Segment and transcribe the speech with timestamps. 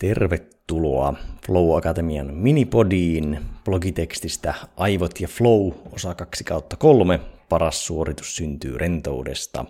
[0.00, 1.14] Tervetuloa
[1.46, 7.20] Flow Akatemian minipodiin blogitekstistä Aivot ja Flow osa 2 kautta 3.
[7.48, 9.64] Paras suoritus syntyy rentoudesta.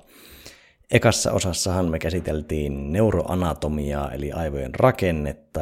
[0.91, 5.61] Ekassa osassahan me käsiteltiin neuroanatomiaa eli aivojen rakennetta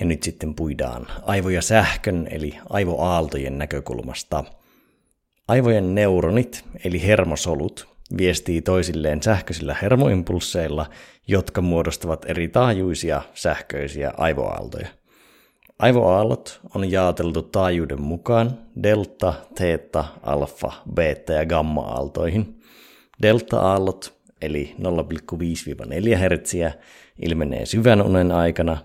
[0.00, 4.44] ja nyt sitten puidaan aivoja sähkön eli aivoaaltojen näkökulmasta.
[5.48, 10.86] Aivojen neuronit eli hermosolut viestii toisilleen sähköisillä hermoimpulseilla,
[11.28, 14.88] jotka muodostavat eri taajuisia sähköisiä aivoaaltoja.
[15.78, 22.60] Aivoaallot on jaoteltu taajuuden mukaan delta, theta, alfa, beta ja gamma-aaltoihin.
[23.22, 26.54] Delta-aallot, eli 0,5-4 Hz,
[27.22, 28.78] ilmenee syvän unen aikana.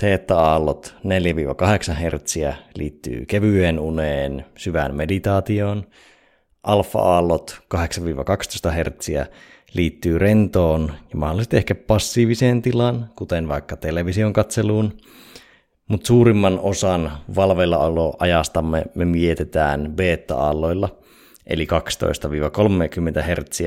[0.00, 2.36] Theta-aallot 4-8 Hz
[2.74, 5.84] liittyy kevyen uneen, syvään meditaatioon–
[6.66, 7.78] alfa-aallot 8-12
[8.70, 9.08] Hz
[9.74, 14.96] liittyy rentoon ja mahdollisesti ehkä passiiviseen tilaan, kuten vaikka television katseluun.
[15.88, 20.88] Mutta suurimman osan valveillaoloajastamme me mietitään beta-aalloilla,
[21.46, 21.66] eli
[23.18, 23.60] 12-30 Hz.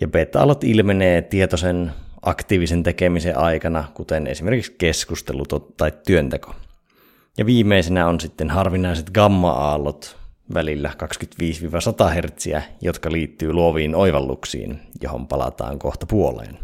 [0.00, 5.44] Ja beta-aallot ilmenee tietoisen aktiivisen tekemisen aikana, kuten esimerkiksi keskustelu
[5.76, 6.54] tai työnteko.
[7.38, 10.16] Ja viimeisenä on sitten harvinaiset gamma-aallot,
[10.54, 10.90] välillä
[11.42, 12.46] 25-100 Hz,
[12.80, 16.58] jotka liittyy luoviin oivalluksiin, johon palataan kohta puoleen.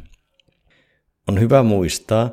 [1.29, 2.31] On hyvä muistaa,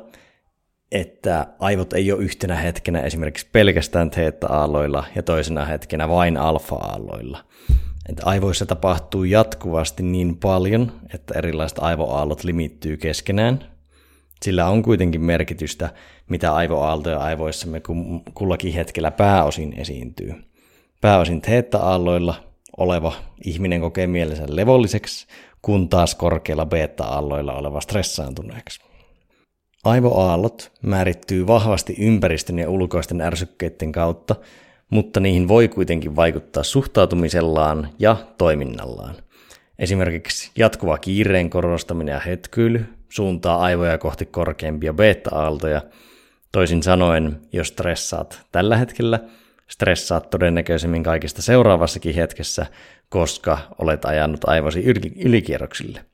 [0.92, 7.44] että aivot ei ole yhtenä hetkenä esimerkiksi pelkästään teetta-aalloilla ja toisena hetkenä vain alfa-aalloilla.
[8.08, 13.58] Että aivoissa tapahtuu jatkuvasti niin paljon, että erilaiset aivoaallot limittyy keskenään.
[14.42, 15.90] Sillä on kuitenkin merkitystä,
[16.28, 17.82] mitä aivoaaltoja aivoissamme
[18.34, 20.34] kullakin hetkellä pääosin esiintyy–
[21.02, 22.34] pääosin teetta-aalloilla
[22.76, 23.12] oleva
[23.44, 25.26] ihminen kokee mielensä levolliseksi,
[25.62, 28.80] kun taas korkeilla beta-aalloilla oleva stressaantuneeksi.
[29.84, 34.36] Aivoaallot määrittyy vahvasti ympäristön ja ulkoisten ärsykkeiden kautta,
[34.90, 39.14] mutta niihin voi kuitenkin vaikuttaa suhtautumisellaan ja toiminnallaan.
[39.78, 45.82] Esimerkiksi jatkuva kiireen korostaminen ja hetkyily suuntaa aivoja kohti korkeampia beta-aaltoja.
[46.52, 49.20] Toisin sanoen, jos stressaat tällä hetkellä–
[49.70, 52.66] stressaat todennäköisemmin kaikista seuraavassakin hetkessä,
[53.08, 54.84] koska olet ajanut aivosi
[55.24, 56.04] ylikierroksille.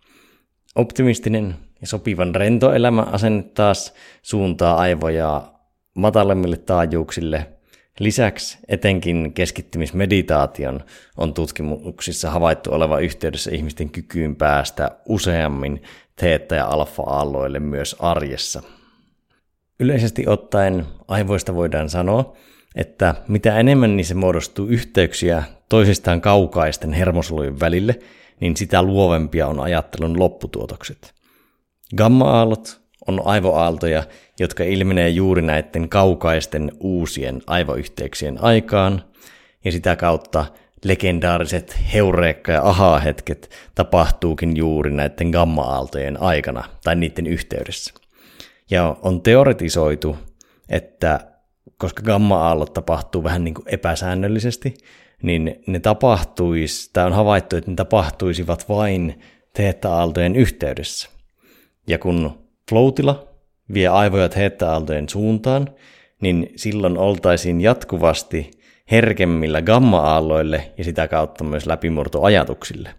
[0.75, 5.53] Optimistinen ja sopivan rento elämä asenne taas suuntaa aivoja
[5.95, 7.47] matalemmille taajuuksille.
[8.01, 10.85] Lisäksi etenkin keskittymismeditaation
[11.17, 15.83] on tutkimuksissa havaittu oleva yhteydessä ihmisten kykyyn päästä useammin
[16.17, 18.63] teetta- ja alfa-aalloille myös arjessa.
[19.81, 22.37] Yleisesti ottaen aivoista voidaan sanoa,
[22.79, 27.99] että mitä enemmän niissä muodostuu yhteyksiä toisistaan kaukaisten hermosolujen välille,
[28.41, 31.15] niin sitä luovempia on ajattelun lopputuotokset.
[31.97, 34.05] Gamma-aallot on aivoaaltoja,
[34.41, 39.03] jotka ilmenee juuri näiden kaukaisten uusien aivoyhteyksien aikaan,
[39.65, 40.47] ja sitä kautta
[40.85, 47.95] legendaariset heureekka- ja aha-hetket tapahtuukin juuri näiden gamma-aaltojen aikana tai niiden yhteydessä.
[48.71, 50.17] Ja on teoretisoitu,
[50.69, 51.21] että
[51.77, 54.75] koska gamma-aallot tapahtuu vähän niin kuin epäsäännöllisesti,
[55.23, 59.21] niin ne tapahtuisi, tai on havaittu, että ne tapahtuisivat vain
[59.53, 61.09] teetta-aaltojen yhteydessä.
[61.87, 62.39] Ja kun
[62.71, 63.29] floatilla
[63.75, 65.69] vie aivoja teetta-aaltojen suuntaan,
[66.21, 68.51] niin silloin oltaisiin jatkuvasti
[68.91, 72.95] herkemmillä gamma-aalloille ja sitä kautta myös läpimurtoajatuksille.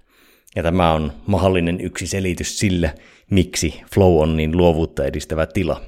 [0.55, 2.93] Ja tämä on mahdollinen yksi selitys sille,
[3.29, 5.81] miksi flow on niin luovuutta edistävä tila.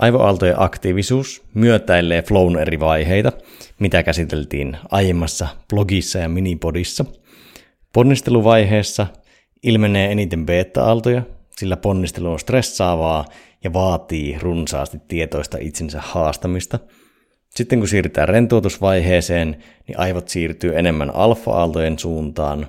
[0.00, 3.32] Aivoaaltojen aktiivisuus myötäilee flown eri vaiheita,
[3.78, 7.04] mitä käsiteltiin aiemmassa blogissa ja minipodissa.
[7.92, 9.06] Ponnisteluvaiheessa
[9.62, 11.22] ilmenee eniten beta-aaltoja,
[11.56, 13.24] sillä ponnistelu on stressaavaa
[13.64, 16.78] ja vaatii runsaasti tietoista itsensä haastamista.
[17.50, 19.56] Sitten kun siirrytään rentoutusvaiheeseen,
[19.88, 22.66] niin aivot siirtyy enemmän alfa-aaltojen suuntaan,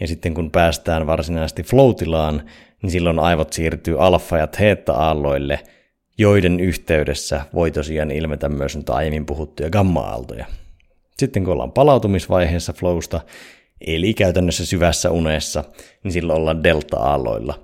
[0.00, 2.42] ja sitten kun päästään varsinaisesti floatilaan,
[2.82, 5.60] niin silloin aivot siirtyy alfa- ja theta-aalloille–
[6.20, 10.46] joiden yhteydessä voi tosiaan ilmetä myös nyt aiemmin puhuttuja gamma-aaltoja.
[11.18, 13.20] Sitten kun ollaan palautumisvaiheessa flowsta,
[13.86, 15.64] eli käytännössä syvässä unessa,
[16.04, 17.60] niin silloin ollaan delta-aalloilla.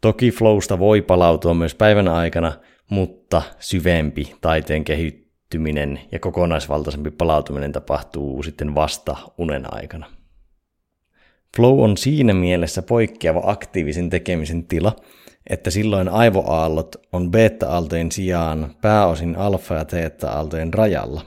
[0.00, 2.52] Toki flowsta voi palautua myös päivän aikana,
[2.90, 10.15] mutta syvempi taiteen kehittyminen ja kokonaisvaltaisempi palautuminen tapahtuu sitten vasta unen aikana.
[11.56, 14.96] Flow on siinä mielessä poikkeava aktiivisen tekemisen tila,
[15.50, 21.22] että silloin aivoaallot on beta-aaltojen sijaan pääosin alfa- ja theta-aaltojen rajalla.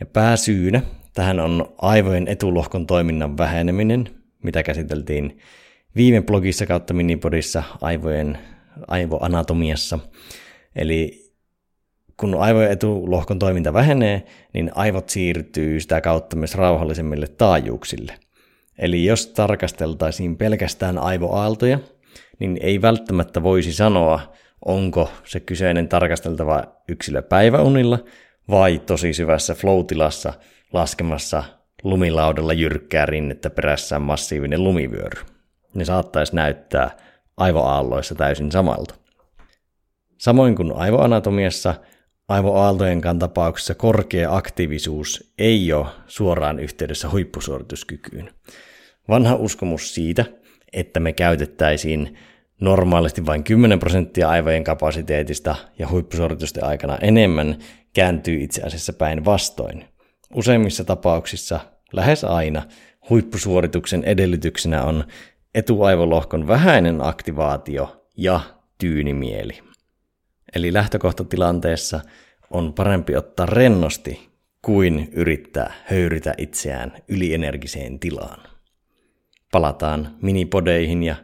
[0.00, 0.82] Ja pääsyynä
[1.14, 4.08] tähän on aivojen etulohkon toiminnan väheneminen,
[4.42, 5.38] mitä käsiteltiin
[5.96, 8.38] viime blogissa kautta minipodissa aivojen
[8.88, 9.98] aivoanatomiassa.
[10.76, 11.28] Eli
[12.16, 14.24] kun aivojen etulohkon toiminta vähenee,
[14.54, 18.27] niin aivot siirtyy sitä kautta myös rauhallisemmille taajuuksille.
[18.78, 21.78] Eli jos tarkasteltaisiin pelkästään aivoaaltoja,
[22.38, 24.20] niin ei välttämättä voisi sanoa,
[24.64, 27.98] onko se kyseinen tarkasteltava yksilö päiväunilla
[28.50, 30.32] vai tosi syvässä flow-tilassa
[30.72, 31.42] laskemassa
[31.82, 35.22] lumilaudalla jyrkkää rinnettä perässään massiivinen lumivyöry.
[35.74, 36.90] Ne saattaisi näyttää
[37.36, 38.94] aivoaalloissa täysin samalta.
[40.18, 41.74] Samoin kuin aivoanatomiassa,
[42.28, 48.30] aivoaaltojenkaan tapauksessa korkea aktiivisuus ei ole suoraan yhteydessä huippusuorituskykyyn.
[49.08, 50.24] Vanha uskomus siitä,
[50.72, 52.18] että me käytettäisiin
[52.60, 57.58] normaalisti vain 10 prosenttia aivojen kapasiteetista ja huippusuoritusten aikana enemmän,
[57.94, 59.84] kääntyy itse asiassa päinvastoin.
[60.34, 61.60] Useimmissa tapauksissa,
[61.92, 62.62] lähes aina,
[63.10, 65.04] huippusuorituksen edellytyksenä on
[65.54, 68.40] etuaivolohkon vähäinen aktivaatio ja
[68.78, 69.67] tyynimieli.
[70.54, 72.00] Eli lähtökohtatilanteessa
[72.50, 74.28] on parempi ottaa rennosti
[74.62, 78.40] kuin yrittää höyrytä itseään ylienergiseen tilaan.
[79.52, 81.16] Palataan minipodeihin ja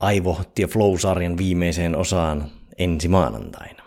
[0.00, 3.85] Aivo- ja Flow-sarjan viimeiseen osaan ensi maanantaina.